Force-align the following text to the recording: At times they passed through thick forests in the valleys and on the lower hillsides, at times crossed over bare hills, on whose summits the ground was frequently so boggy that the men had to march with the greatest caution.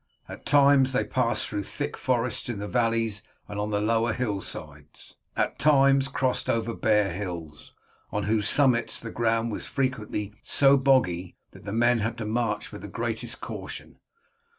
At 0.27 0.47
times 0.47 0.93
they 0.93 1.03
passed 1.03 1.47
through 1.47 1.65
thick 1.65 1.95
forests 1.95 2.49
in 2.49 2.57
the 2.57 2.67
valleys 2.67 3.21
and 3.47 3.59
on 3.59 3.69
the 3.69 3.79
lower 3.79 4.13
hillsides, 4.13 5.13
at 5.37 5.59
times 5.59 6.07
crossed 6.07 6.49
over 6.49 6.73
bare 6.73 7.13
hills, 7.13 7.75
on 8.11 8.23
whose 8.23 8.49
summits 8.49 8.99
the 8.99 9.11
ground 9.11 9.51
was 9.51 9.67
frequently 9.67 10.33
so 10.43 10.75
boggy 10.75 11.35
that 11.51 11.65
the 11.65 11.71
men 11.71 11.99
had 11.99 12.17
to 12.17 12.25
march 12.25 12.71
with 12.71 12.81
the 12.81 12.87
greatest 12.87 13.41
caution. 13.41 13.99